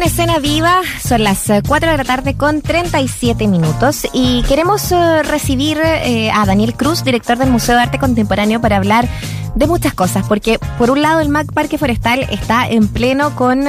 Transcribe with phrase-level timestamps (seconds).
[0.00, 4.90] en escena viva, son las 4 eh, de la tarde con 37 minutos y queremos
[4.92, 9.06] eh, recibir eh, a Daniel Cruz, director del Museo de Arte Contemporáneo, para hablar
[9.54, 13.64] de muchas cosas, porque por un lado el MAC Parque Forestal está en pleno con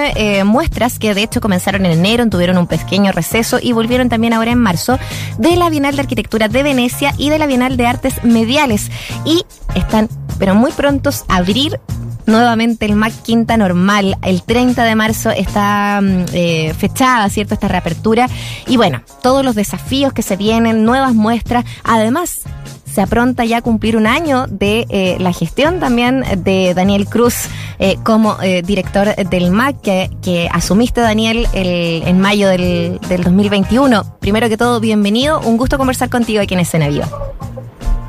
[0.46, 4.52] muestras que de hecho comenzaron en enero, tuvieron un pequeño receso y volvieron también ahora
[4.52, 5.00] en marzo
[5.38, 8.92] de la Bienal de Arquitectura de Venecia y de la Bienal de Artes Mediales.
[9.26, 9.44] Y
[9.76, 10.08] están
[10.38, 11.80] pero muy prontos a abrir
[12.32, 14.18] nuevamente el MAC Quinta Normal.
[14.24, 17.54] El 30 de marzo está mm, eh, fechada, ¿cierto?
[17.54, 18.28] Esta reapertura.
[18.68, 21.66] Y bueno, todos los desafíos que se vienen, nuevas muestras.
[21.84, 22.42] Además,
[22.92, 27.46] se apronta ya a cumplir un año de eh, la gestión también de Daniel Cruz
[27.80, 29.82] eh, como director del MAC,
[30.22, 34.18] que, asumiste, Daniel, el, en mayo del, del 2021.
[34.20, 35.40] Primero que todo, bienvenido.
[35.42, 37.08] Un gusto conversar contigo aquí en Escena Viva.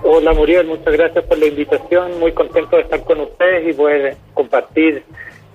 [0.04, 2.18] Hola Muriel, muchas gracias por la invitación.
[2.18, 5.04] Muy contento de estar con ustedes y poder compartir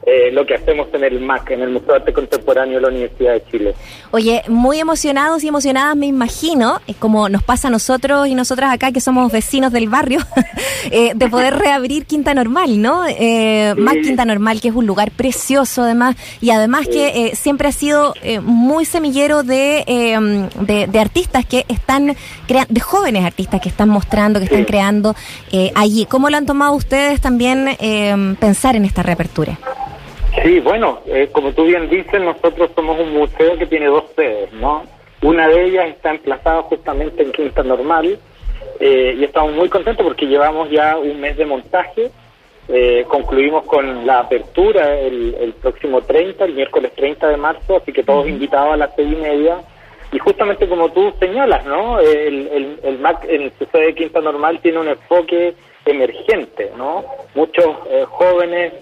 [0.10, 2.88] eh, lo que hacemos en el MAC, en el Museo de Arte Contemporáneo de la
[2.88, 3.76] Universidad de Chile.
[4.12, 8.94] Oye, muy emocionados y emocionadas me imagino, como nos pasa a nosotros y nosotras acá
[8.94, 10.22] que somos vecinos del barrio,
[10.92, 13.04] eh, de poder reabrir Quinta Normal, ¿no?
[13.06, 17.68] Eh, MAC Quinta Normal, que es un lugar precioso además, y además que eh, siempre
[17.68, 19.84] ha sido muy semillero de,
[20.90, 22.16] de, artistas que están
[22.48, 25.18] creando, de jóvenes artistas que están mostrando, que están creando
[25.76, 26.06] allí.
[26.06, 27.76] ¿Cómo lo han tomado ustedes también
[28.40, 29.60] pensar en esta reapertura?
[30.44, 34.52] Sí, bueno, eh, como tú bien dices, nosotros somos un museo que tiene dos sedes,
[34.54, 34.84] ¿no?
[35.22, 38.20] Una de ellas está emplazada justamente en Quinta Normal
[38.80, 42.12] eh, y estamos muy contentos porque llevamos ya un mes de montaje.
[42.70, 48.04] Eh, concluimos con la apertura el, próximo 30, el miércoles 30 de marzo, así que
[48.04, 49.62] todos invitados a las seis y media.
[50.12, 52.00] Y justamente como tú señalas, ¿no?
[52.00, 57.04] El, el, el MAC en su sede de Quinta Normal tiene un enfoque emergente, ¿no?
[57.34, 57.66] Muchos
[58.10, 58.74] jóvenes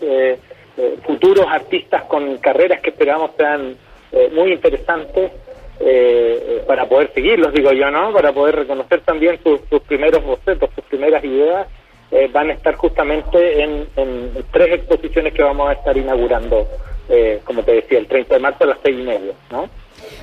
[0.78, 3.78] eh, futuros artistas con carreras que esperamos sean
[4.12, 5.32] eh, muy interesantes
[5.80, 8.12] eh, para poder seguirlos, digo yo, ¿no?
[8.12, 11.68] Para poder reconocer también sus, primeros bocetos, sus primeras ideas,
[12.32, 16.66] van a estar justamente en, en, tres exposiciones que vamos a estar inaugurando,
[17.44, 19.68] como te decía, el 30 de marzo a las seis y media, ¿no?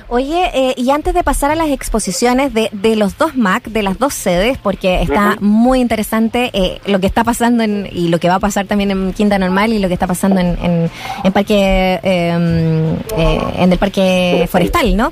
[0.09, 3.83] Oye, eh, y antes de pasar a las exposiciones de, de los dos MAC, de
[3.83, 8.19] las dos sedes, porque está muy interesante eh, lo que está pasando en, y lo
[8.19, 10.91] que va a pasar también en Quinta Normal y lo que está pasando en, en,
[11.23, 15.11] en parque, em, eh, en el Parque Forestal, ¿no?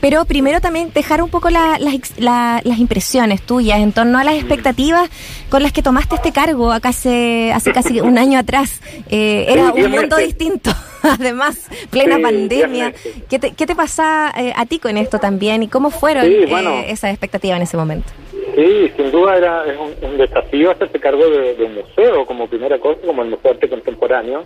[0.00, 1.80] pero primero también dejar un poco las,
[2.18, 5.08] las impresiones tuyas en torno a las expectativas
[5.48, 8.80] con las que tomaste este cargo acá hace, hace casi un año atrás.
[9.10, 10.70] era un mundo distinto.
[11.18, 12.92] además, plena pandemia.
[13.28, 16.90] ¿Qué te, ¿Qué te pasa eh, a ti con esto también y cómo fueron eh,
[16.90, 18.08] esas expectativas en ese momento?
[18.54, 23.00] Sí, sin duda era es un, desafío hacerse cargo de, un museo como primera cosa,
[23.06, 24.44] como el Museo de Arte Contemporáneo,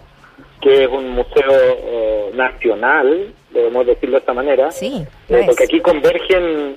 [0.60, 6.76] que es un museo eh, nacional, debemos decirlo de esta manera, sí, porque aquí convergen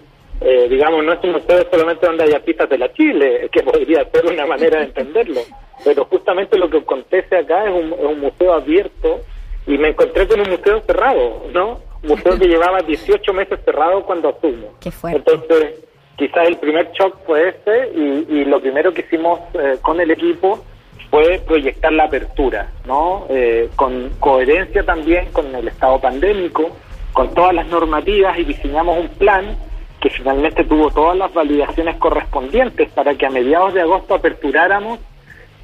[0.70, 4.26] digamos, no es un museo solamente donde hay artistas de la Chile, que podría ser
[4.28, 5.42] una manera de entenderlo,
[5.84, 9.22] pero justamente lo que acontece acá es un, es un museo abierto
[9.67, 11.79] y me encontré con un museo cerrado, ¿no?
[12.01, 14.73] Un museo que llevaba 18 meses cerrado cuando asumo.
[14.79, 15.83] Qué Entonces,
[16.16, 20.63] quizás el primer shock fue ese y, lo primero que hicimos eh, con el equipo
[21.09, 23.25] fue proyectar la apertura, ¿no?
[23.29, 26.69] Eh, con coherencia también con el estado pandémico,
[27.13, 29.57] con todas las normativas y diseñamos un plan
[29.99, 34.99] que finalmente tuvo todas las validaciones correspondientes para que a mediados de agosto aperturáramos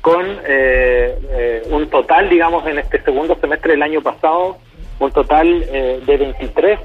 [0.03, 4.57] con eh, eh, un total, digamos, en este segundo semestre del año pasado,
[4.99, 6.79] un total eh, de 23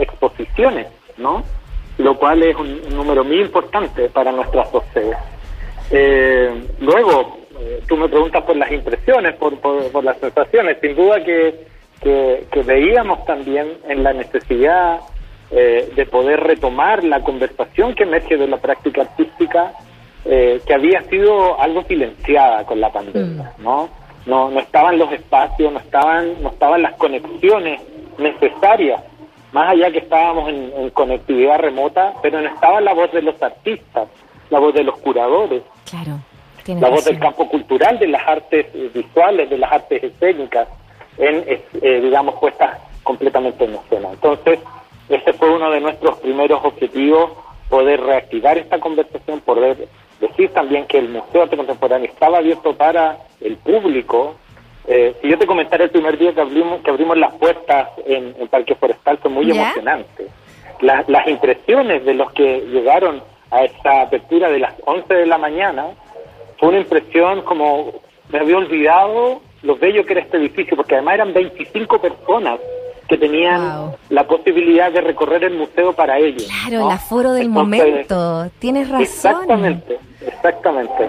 [0.00, 1.44] exposiciones, ¿no?
[1.98, 5.16] Lo cual es un, número muy importante para nuestras dos sedes.
[6.80, 7.38] luego,
[7.86, 10.78] tú me preguntas por las impresiones, por, por, las sensaciones.
[10.80, 11.66] Sin duda que,
[12.02, 15.02] que, veíamos también en la necesidad
[15.52, 19.72] de poder retomar la conversación que emerge de la práctica artística
[20.28, 23.62] eh, que había sido algo silenciada con la pandemia, mm.
[23.62, 23.88] ¿no?
[24.26, 27.80] No, no estaban los espacios, no estaban, no estaban las conexiones
[28.18, 29.00] necesarias,
[29.52, 34.08] más allá que estábamos en, conectividad remota, pero no estaba la voz de los artistas,
[34.50, 36.18] la voz de los curadores, claro,
[36.66, 40.66] la voz del campo cultural, de las artes visuales, de las artes escénicas,
[41.18, 44.08] en, eh, digamos, puestas completamente en escena.
[44.12, 44.58] Entonces,
[45.08, 47.30] ese fue uno de nuestros primeros objetivos,
[47.68, 49.88] poder reactivar esta conversación, poder
[50.20, 54.36] Decir también que el Museo de Arte Contemporáneo estaba abierto para el público.
[54.86, 58.34] Eh, si yo te comentara el primer día que abrimos, que abrimos las puertas en
[58.38, 60.26] el Parque Forestal fue muy emocionante.
[60.80, 65.86] las impresiones de los que llegaron a esta apertura de las 11 de la mañana
[66.58, 67.92] fue una impresión como
[68.30, 72.60] me había olvidado lo bello que era este edificio, porque además eran 25 personas
[73.08, 76.48] que tenían la posibilidad de recorrer el museo para ellos.
[76.64, 79.02] Claro, el aforo del momento, tienes razón.
[79.02, 81.08] Exactamente, exactamente,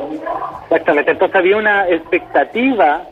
[0.64, 1.12] exactamente.
[1.12, 3.08] Entonces había una expectativa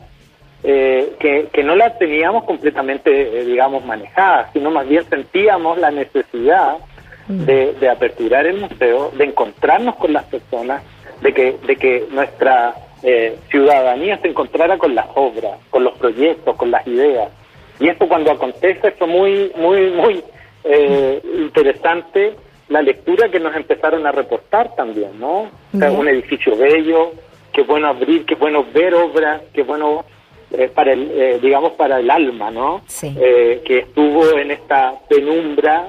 [0.62, 3.10] eh, que, que, no la teníamos completamente,
[3.40, 6.78] eh, digamos, manejada, sino más bien sentíamos la necesidad
[7.28, 7.44] mm.
[7.44, 10.82] de, de, aperturar el museo, de encontrarnos con las personas,
[11.20, 16.56] de que, de que nuestra eh, ciudadanía se encontrara con las obras, con los proyectos,
[16.56, 17.30] con las ideas.
[17.78, 20.24] Y esto cuando acontece fue muy, muy, muy
[20.64, 22.34] eh, interesante
[22.68, 25.50] la lectura que nos empezaron a reportar también, ¿no?
[25.72, 27.12] un edificio bello,
[27.52, 30.04] qué bueno abrir, qué bueno ver obras, qué bueno
[30.50, 32.82] eh, para el, eh, digamos, para el alma, ¿no?
[33.02, 35.88] Eh, que estuvo en esta penumbra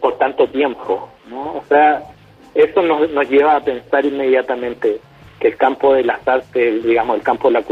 [0.00, 1.56] por tanto tiempo, ¿no?
[1.58, 2.02] O sea,
[2.54, 4.98] eso nos, nos lleva a pensar inmediatamente
[5.38, 7.62] que el campo de las artes, digamos, el campo de la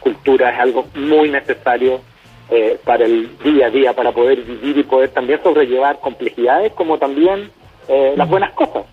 [0.00, 2.00] cultura, es algo muy necesario
[2.84, 7.50] para el día a día, para poder vivir y poder también sobrellevar complejidades como también
[7.88, 8.84] las buenas cosas.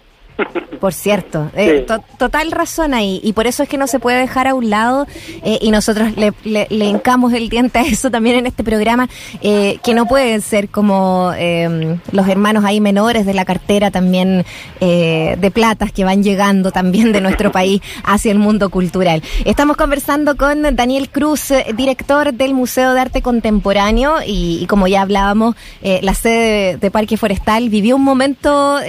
[0.82, 1.86] Por cierto, eh,
[2.18, 3.22] total razón ahí.
[3.24, 5.06] Y por eso es que no se puede dejar a un lado,
[5.44, 9.08] eh, y nosotros le, le, hincamos el diente a eso también en este programa,
[9.44, 14.44] eh, que no pueden ser como em, los hermanos ahí menores de la cartera también
[14.80, 19.22] de platas que van llegando también de nuestro país hacia el mundo cultural.
[19.46, 25.56] Estamos conversando con Daniel Cruz, director del Museo de Arte Contemporáneo, y, como ya hablábamos,
[25.84, 28.80] la sede de Parque Forestal vivió un momento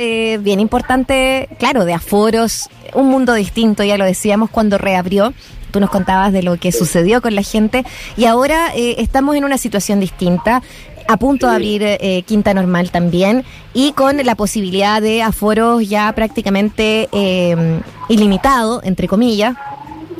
[0.40, 5.32] bien importante claro, de aforos, un mundo distinto, ya lo decíamos cuando reabrió.
[5.70, 7.84] Tú nos contabas de lo que sucedió con la gente
[8.16, 10.62] y ahora eh, estamos en una situación distinta
[11.08, 16.12] a punto de abrir eh, Quinta Normal también y con la posibilidad de aforos ya
[16.12, 17.80] prácticamente eh,
[18.10, 19.56] ilimitado, entre comillas,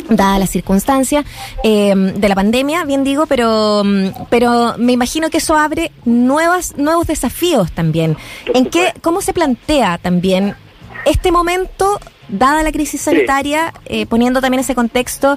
[0.08, 1.24] dada la circunstancia
[1.62, 3.82] de la pandemia, bien digo, pero,
[4.30, 8.16] pero me imagino que eso abre nuevas, nuevos desafíos también.
[8.54, 10.56] ¿En qué, cómo se plantea también
[11.04, 15.36] este momento, dada la crisis sanitaria, eh, poniendo también ese contexto,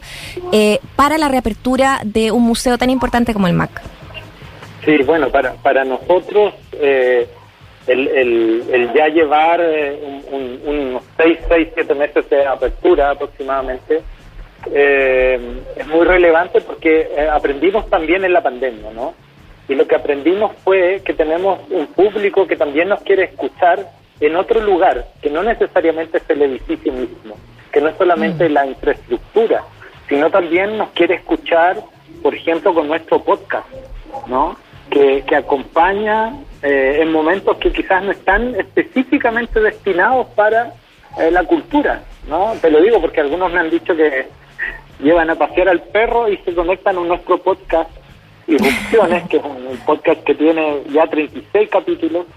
[0.51, 3.81] eh, para la reapertura de un museo tan importante como el MAC?
[4.83, 7.27] Sí, bueno, para, para nosotros eh,
[7.87, 9.61] el, el, ya llevar
[10.31, 14.01] unos 6, 6, 7 meses de apertura aproximadamente
[14.71, 19.13] es muy relevante porque aprendimos también en la pandemia, ¿no?
[19.67, 23.87] Y lo que aprendimos fue que tenemos un público que también nos quiere escuchar
[24.19, 27.35] en otro lugar, que no necesariamente es el edificio mismo,
[27.71, 28.53] que no es solamente mm.
[28.53, 29.63] la infraestructura,
[30.07, 31.77] sino también nos quiere escuchar,
[32.21, 33.67] por ejemplo, con nuestro podcast,
[34.27, 34.57] ¿no?
[34.89, 40.73] Que, que acompaña eh, en momentos que quizás no están específicamente destinados para
[41.17, 42.53] eh, la cultura, ¿no?
[42.61, 44.27] Te lo digo porque algunos me han dicho que
[44.99, 47.89] llevan a pasear al perro y se conectan a nuestro podcast
[48.47, 52.27] Irrupciones, que es un podcast que tiene ya 36 capítulos,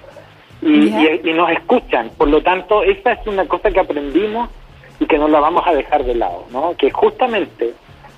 [0.63, 2.11] y, nos escuchan.
[2.17, 4.51] Por lo tanto, esa es una cosa que aprendimos
[5.01, 6.75] y que no la vamos a dejar de lado, ¿no?
[6.77, 7.73] Que justamente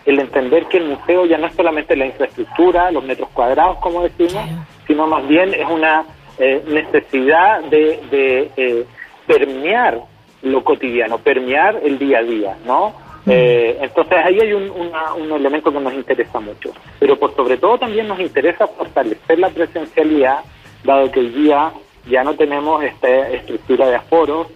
[0.06, 4.02] el entender que el museo ya no es solamente la infraestructura, los metros cuadrados, como
[4.02, 4.42] decimos,
[4.86, 6.04] sino más bien es una
[6.38, 8.86] eh, necesidad de, de eh,
[9.26, 10.00] permear
[10.42, 12.94] lo cotidiano, permear el día a día, ¿no?
[13.26, 17.76] Eh, entonces ahí hay un, un elemento que nos interesa mucho, pero por sobre todo
[17.78, 20.38] también nos interesa fortalecer la presencialidad,
[20.82, 21.70] dado que el día
[22.10, 24.48] ya no tenemos esta estructura de aforos,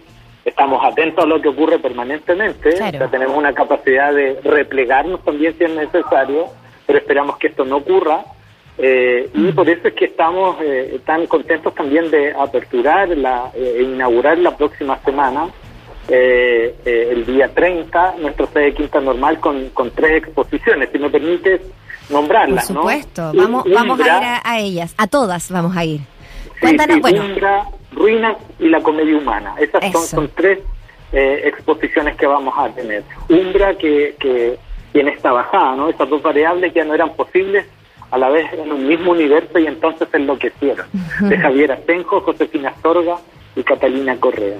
[0.43, 2.77] estamos atentos a lo que ocurre permanentemente,
[3.09, 6.47] tenemos una capacidad de replegarnos también si es necesario,
[6.85, 8.23] pero esperamos que esto no ocurra.
[8.77, 13.83] Eh, y por eso es que estamos eh, tan contentos también de aperturar la, e
[13.83, 15.47] inaugurar la próxima semana,
[16.07, 20.89] el día 30, nuestro sede Quinta Normal con, con tres exposiciones.
[20.91, 21.61] Si me permites
[22.09, 22.67] nombrarlas.
[22.67, 26.01] Por supuesto, vamos, vamos a ir a ellas, a todas vamos a ir.
[26.59, 27.23] Cuéntanos, bueno.
[27.91, 29.55] Ruinas y la comedia humana.
[29.57, 30.59] Esas son, son, tres
[31.13, 33.03] eh, exposiciones que vamos a tener.
[33.29, 34.57] Umbra que, que
[34.91, 35.89] tiene esta bajada, ¿no?
[35.89, 37.65] Esas dos variables ya no eran posibles
[38.11, 40.85] a la vez en un mismo universo y entonces enloquecieron.
[41.21, 43.17] De Javier Asenjo, Josefina Sorga
[43.55, 44.57] y Catalina Correa.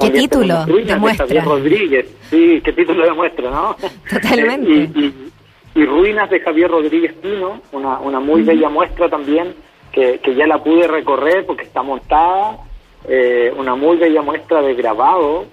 [0.00, 1.26] ¿Qué título demuestra?
[1.26, 3.76] De Javier Rodríguez, sí, qué título demuestra, ¿no?
[4.10, 4.70] Totalmente.
[4.70, 5.30] y,
[5.74, 9.54] y, Ruinas de Javier Rodríguez Pino, una, una muy bella muestra también
[9.96, 12.58] que, ya la pude recorrer porque está montada,
[13.08, 15.46] eh, una muy bella muestra de grabado.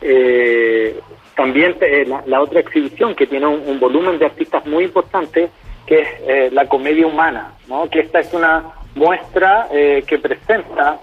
[0.00, 0.98] Eh,
[1.36, 5.50] también eh, la, otra exhibición que tiene un, volumen de artistas muy importante,
[5.86, 7.88] que es la comedia humana, ¿no?
[7.90, 8.64] que esta es una
[8.94, 10.98] muestra que presenta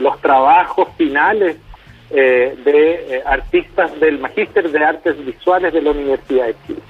[0.00, 1.56] los trabajos finales
[2.10, 6.82] de artistas del Magíster de Artes Visuales de la Universidad de Chile.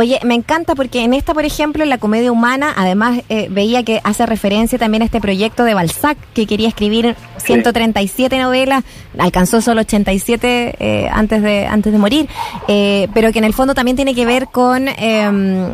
[0.00, 3.82] Oye, me encanta porque en esta, por ejemplo, en la comedia humana, además eh, veía
[3.82, 8.82] que hace referencia también a este proyecto de Balzac, que quería escribir 137 novelas,
[9.18, 12.30] alcanzó solo 87 eh, antes, de, antes de morir,
[12.66, 15.68] eh, pero que en el fondo también tiene que ver con, em,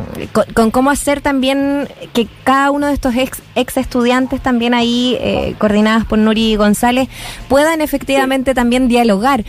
[0.53, 6.03] con, cómo hacer también que cada uno de estos ex, ex estudiantes también ahí, coordinadas
[6.03, 7.07] por Nuri González,
[7.47, 9.45] puedan efectivamente también dialogar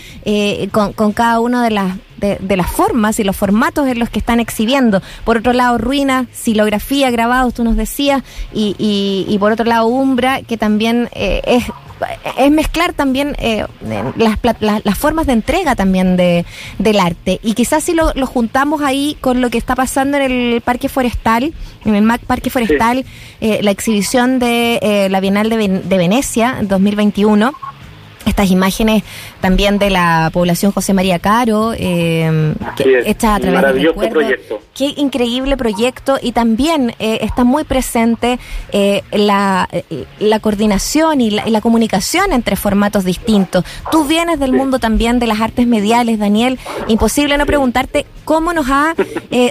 [0.70, 4.18] con, con cada una de las de, las formas y los formatos en los que
[4.18, 5.02] están exhibiendo.
[5.24, 8.22] Por otro lado, Ruina, silografía, grabados, tú nos decías,
[8.52, 11.64] y, y, por otro lado, Umbra, que también eh, es
[12.36, 13.66] es mezclar también eh,
[14.16, 16.44] las, las, formas de entrega también de,
[16.78, 17.40] del arte.
[17.42, 21.52] Y quizás si lo, juntamos ahí con lo que está pasando en el Parque Forestal,
[21.84, 23.04] en el MAC Parque Forestal,
[23.40, 27.52] eh, la exhibición de la Bienal de, de Venecia 2021
[28.28, 29.02] estas imágenes
[29.40, 34.60] también de la población José María Caro, eh, que a través Maravilloso proyecto.
[34.74, 38.38] Qué increíble proyecto y también eh, está muy presente
[38.72, 39.68] eh, la,
[40.20, 43.64] la, coordinación y la, comunicación entre formatos distintos.
[43.90, 46.58] Tú vienes del mundo también de las artes mediales, Daniel.
[46.86, 48.94] Imposible no preguntarte cómo nos ha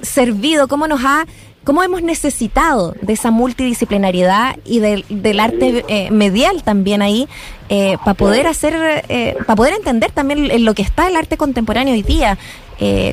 [0.03, 1.25] servido, cómo nos ha
[1.67, 7.27] cómo hemos necesitado de esa multidisciplinariedad y del, del arte eh, medial también ahí
[7.67, 11.35] eh, para poder hacer, eh, para poder entender también en lo que está el arte
[11.35, 12.37] contemporáneo hoy día.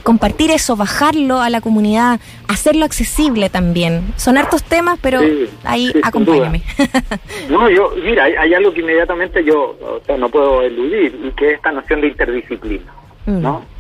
[0.04, 4.04] compartir eso, bajarlo a la comunidad, hacerlo accesible también.
[4.16, 5.18] Son hartos temas, pero
[5.64, 6.62] ahí acompáñame.
[7.50, 9.76] no, yo, mira, hay, algo que inmediatamente yo
[10.16, 12.92] no puedo eludir y que es esta noción de interdisciplina,
[13.26, 13.74] ¿no?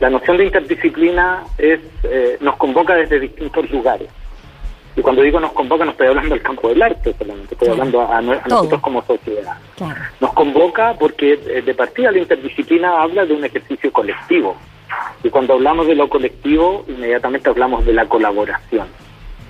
[0.00, 4.08] La noción de interdisciplina es eh, nos convoca desde distintos lugares.
[4.94, 8.00] Y cuando digo nos convoca, no estoy hablando del campo del arte solamente, estoy hablando
[8.00, 9.56] a, nosotros como sociedad.
[10.20, 14.56] Nos convoca porque eh, de partida la interdisciplina habla de un ejercicio colectivo.
[15.22, 18.86] Y cuando hablamos de lo colectivo, inmediatamente hablamos de la colaboración.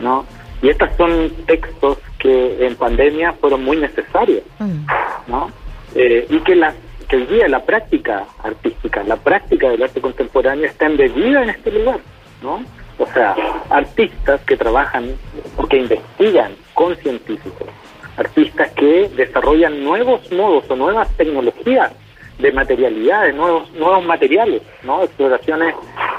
[0.00, 0.24] ¿no?
[0.62, 4.42] Y estos son textos que en pandemia fueron muy necesarios.
[4.58, 4.86] Mm.
[5.28, 5.50] ¿no?
[5.94, 6.74] Eh, y que las
[7.06, 11.70] que hoy día la práctica artística, la práctica del arte contemporáneo está embebida en este
[11.70, 12.00] lugar,
[12.42, 12.62] ¿no?
[12.98, 13.34] O sea,
[13.68, 15.16] artistas que trabajan
[15.56, 17.68] o que investigan con científicos,
[18.16, 21.92] artistas que desarrollan nuevos modos o nuevas tecnologías
[22.38, 25.02] de materialidades, nuevos, nuevos materiales, ¿no?
[25.02, 25.74] Exploraciones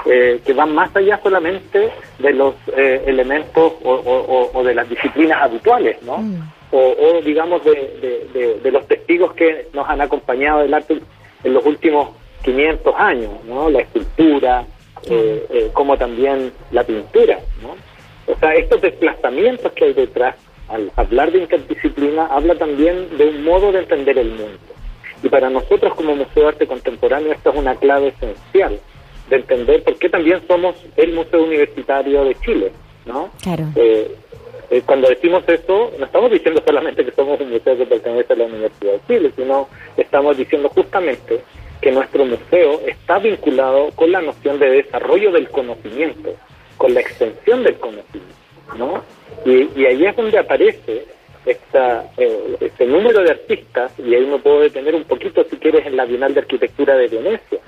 [0.06, 6.02] eh, que van más allá solamente de los eh, elementos o, de las disciplinas habituales,
[6.02, 6.18] ¿no?
[6.18, 11.00] Mm o, digamos de, de, los testigos que nos han acompañado del arte
[11.44, 12.10] en los últimos
[12.42, 13.70] 500 años, ¿no?
[13.70, 14.66] La escultura,
[15.08, 17.76] eh, eh, como también la pintura, ¿no?
[18.32, 20.36] O sea, estos desplazamientos que hay detrás,
[20.68, 24.58] al hablar de interdisciplina, habla también de un modo de entender el mundo.
[25.22, 28.78] Y para nosotros como Museo de Arte Contemporáneo esto es una clave esencial
[29.30, 32.72] de entender por qué también somos el Museo Universitario de Chile,
[33.06, 33.30] ¿no?
[33.42, 33.64] Claro.
[33.74, 34.14] Eh,
[34.70, 38.36] eh, cuando decimos eso, no estamos diciendo solamente que somos un museo que pertenece a
[38.36, 41.40] la Universidad de Chile, sino estamos diciendo justamente
[41.80, 46.34] que nuestro museo está vinculado con la noción de desarrollo del conocimiento,
[46.76, 48.34] con la extensión del conocimiento,
[48.76, 49.02] ¿no?
[49.44, 51.04] Y, ahí es donde aparece
[51.46, 55.86] esta, eh, este número de artistas, y ahí me puedo detener un poquito si quieres
[55.86, 57.58] en la Bienal de Arquitectura de Venecia,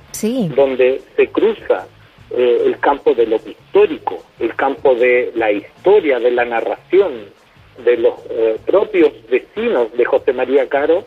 [0.54, 1.86] donde se cruza
[2.30, 7.39] eh, el campo de lo histórico, el campo de la historia, de la narración,
[7.84, 11.04] de los eh, propios vecinos de José María Caro,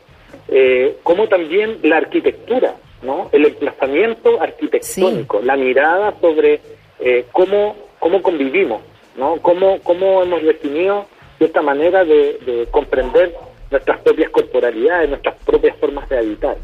[0.48, 3.30] eh, como también la arquitectura, ¿no?
[3.32, 6.62] El emplazamiento arquitectónico, la mirada sobre
[7.34, 8.82] cómo, cómo convivimos,
[9.18, 9.38] ¿no?
[9.42, 11.06] Cómo, cómo hemos definido
[11.46, 13.34] esta manera de, comprender
[13.72, 16.58] nuestras propias corporalidades, nuestras propias formas de habitar.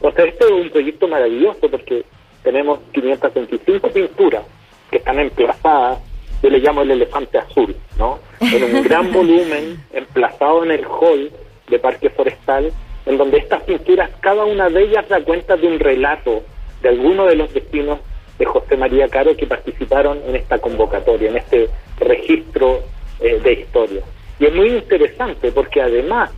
[0.00, 2.04] O sea, este es un proyecto maravilloso porque
[2.42, 4.44] tenemos 525 pinturas
[4.90, 5.98] que están emplazadas,
[6.42, 8.18] yo le llamo el elefante azul, ¿no?
[8.40, 11.30] En un gran volumen emplazado en el hall
[11.68, 12.72] de Parque Forestal,
[13.06, 16.42] en donde estas pinturas, cada una de ellas da cuenta de un relato
[16.82, 18.00] de alguno de los vecinos
[18.38, 22.80] de José María Caro que participaron en esta convocatoria, en este registro
[23.20, 24.02] eh, de historia.
[24.38, 26.30] Y es muy interesante porque además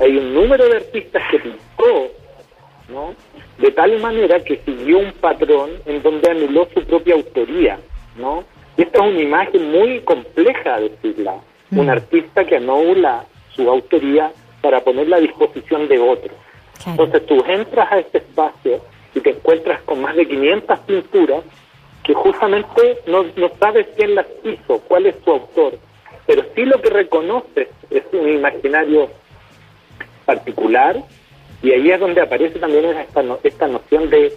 [0.00, 2.10] hay un número de artistas que pintó
[2.88, 3.14] ¿no?
[3.58, 7.78] de tal manera que siguió un patrón en donde anuló su propia autoría,
[8.16, 8.44] ¿no?
[8.80, 11.34] Y esta es una imagen muy compleja, decirla,
[11.70, 11.90] un mm.
[11.90, 14.32] artista que anula su autoría
[14.62, 16.32] para ponerla a disposición de otro.
[16.86, 18.80] Entonces tú entras a este espacio
[19.14, 21.42] y te encuentras con más de 500 pinturas
[22.02, 25.74] que justamente no, no sabes quién las hizo, cuál es su autor,
[26.26, 29.10] pero sí lo que reconoces es un imaginario
[30.24, 30.96] particular
[31.62, 34.32] y ahí es donde aparece también esta, esta noción de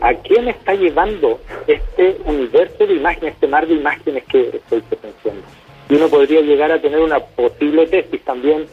[0.00, 5.42] ¿A quién está llevando este universo de imágenes, este mar de imágenes que estoy presenciando?
[5.88, 8.66] Y uno podría llegar a tener una posible tesis también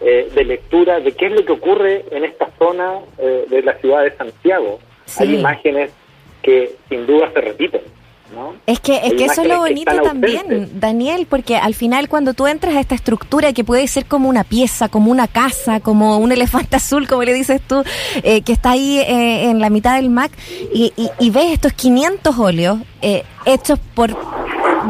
[0.00, 3.74] eh, de lectura de qué es lo que ocurre en esta zona eh, de la
[3.74, 4.80] ciudad de Santiago.
[5.18, 5.92] Hay imágenes
[6.42, 7.82] que sin duda se repiten.
[8.66, 12.46] Es que, es que eso es lo bonito también, Daniel, porque al final cuando tú
[12.46, 16.32] entras a esta estructura que puede ser como una pieza, como una casa, como un
[16.32, 17.82] elefante azul, como le dices tú,
[18.22, 20.32] eh, que está ahí eh, en la mitad del MAC,
[20.72, 24.16] y, y, ves estos 500 óleos eh, hechos por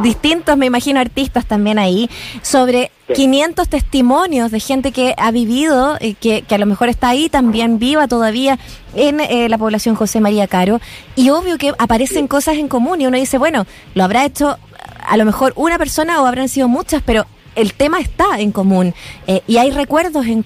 [0.02, 2.08] distintos, me imagino, artistas también ahí,
[2.42, 7.11] sobre 500 testimonios de gente que ha vivido, y que, que a lo mejor está
[7.11, 8.58] ahí también viva todavía
[8.94, 10.80] en eh, la población José María Caro.
[11.16, 14.58] Y obvio que aparecen cosas en común y uno dice, bueno, lo habrá hecho
[15.06, 18.94] a lo mejor una persona o habrán sido muchas, pero el tema está en común
[19.26, 20.44] eh, y hay recuerdos en...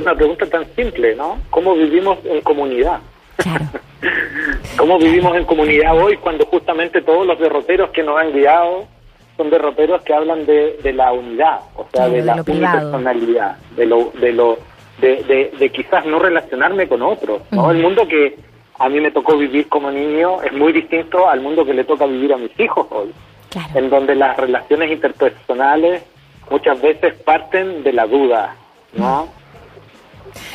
[0.00, 1.38] Una pregunta tan simple, ¿no?
[1.50, 3.00] ¿Cómo vivimos en comunidad?
[3.36, 3.66] Claro.
[4.78, 8.86] ¿Cómo vivimos en comunidad hoy cuando justamente todos los derroteros que nos han guiado
[9.36, 14.12] son derroteros que hablan de, de la unidad, o sea, de, la unipersonalidad, de lo,
[14.20, 14.58] de lo,
[15.00, 17.72] de, de, quizás no relacionarme con otros, ¿no?
[17.72, 18.36] El mundo que
[18.78, 22.06] a mí me tocó vivir como niño es muy distinto al mundo que le toca
[22.06, 23.12] vivir a mis hijos hoy,
[23.74, 26.04] en donde las relaciones interpersonales
[26.50, 28.54] muchas veces parten de la duda,
[28.92, 29.28] ¿no?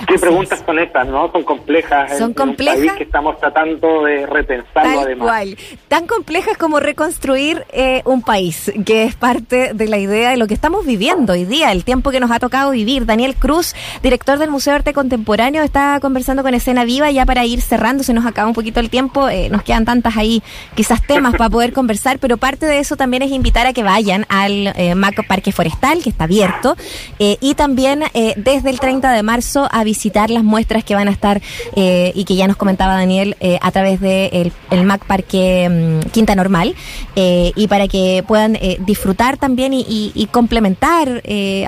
[0.08, 1.32] ¿Qué preguntas son estas, no?
[1.32, 2.18] Son complejas.
[2.18, 2.78] Son complejas.
[2.80, 5.58] Un país que estamos tratando de repensarlo Tal Cual.
[5.88, 10.48] Tan complejas como reconstruir eh, un país, que es parte de la idea de lo
[10.48, 13.06] que estamos viviendo hoy día, el tiempo que nos ha tocado vivir.
[13.06, 17.46] Daniel Cruz, director del Museo de Arte Contemporáneo, está conversando con Escena Viva ya para
[17.46, 20.42] ir cerrando, se nos acaba un poquito el tiempo, eh, nos quedan tantas ahí
[20.76, 24.26] quizás temas para poder conversar, pero parte de eso también es invitar a que vayan
[24.30, 26.76] al eh, Maco Parque Forestal, que está abierto,
[27.20, 28.04] y también
[28.36, 31.42] desde el 30 de marzo a visitar las muestras que van a estar
[31.76, 35.70] eh, y que ya nos comentaba Daniel eh, a través del de el MAC Parque
[35.70, 36.76] mm, Quinta Normal
[37.16, 41.22] eh, y para que puedan disfrutar también y, complementar,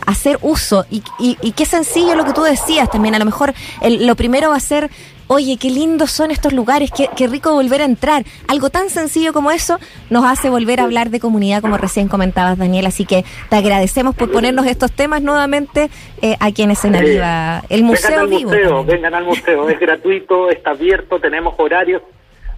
[0.06, 0.86] hacer uso.
[0.90, 3.16] Y, y, qué sencillo lo que tú decías también.
[3.16, 4.90] A lo mejor lo primero va a ser
[5.28, 8.24] oye, qué lindos son estos lugares, qué, qué, rico volver a entrar.
[8.48, 9.78] Algo tan sencillo como eso
[10.10, 12.86] nos hace volver a hablar de comunidad, como recién comentabas, Daniel.
[12.86, 15.90] Así que te agradecemos por ponernos estos temas nuevamente
[16.22, 17.64] eh, aquí en Escena Viva.
[17.70, 18.50] El museo vengan al vivo.
[18.52, 22.02] Museo, vengan al museo, es gratuito, está abierto, tenemos horarios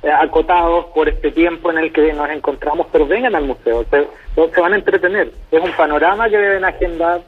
[0.04, 4.08] eh, acotados por este tiempo en el que nos encontramos, pero vengan al museo, se,
[4.36, 5.32] se van a entretener.
[5.52, 7.22] Es un panorama que deben agendar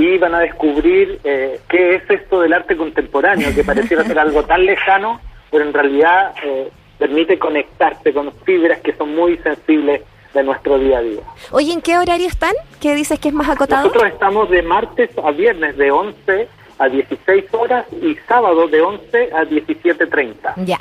[0.00, 4.42] y van a descubrir eh, qué es esto del arte contemporáneo, que pareciera ser algo
[4.44, 10.42] tan lejano, pero en realidad eh, permite conectarse con fibras que son muy sensibles de
[10.42, 11.20] nuestro día a día.
[11.50, 12.54] Oye, ¿en qué horario están?
[12.80, 13.88] ¿Qué dices que es más acotado?
[13.88, 19.30] Nosotros estamos de martes a viernes de 11 a 16 horas y sábado de 11
[19.34, 20.64] a 17.30.
[20.64, 20.78] Ya,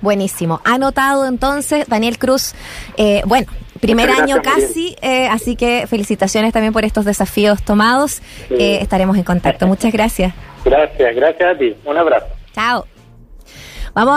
[0.00, 0.60] buenísimo.
[0.64, 2.54] Anotado entonces, Daniel Cruz.
[2.96, 3.48] Eh, bueno,
[3.82, 8.22] primer año casi, eh, así que felicitaciones también por estos desafíos tomados.
[8.50, 9.66] Eh, estaremos en contacto.
[9.66, 10.32] Muchas gracias.
[10.64, 11.74] Gracias, gracias a ti.
[11.84, 12.28] Un abrazo.
[12.54, 12.86] Chao.